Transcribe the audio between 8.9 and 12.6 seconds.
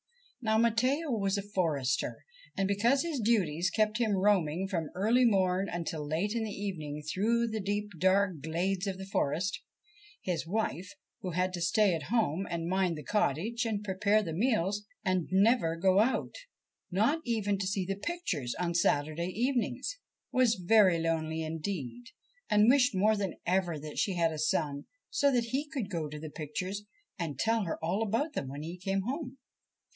the forest, his wife, who had to stay at home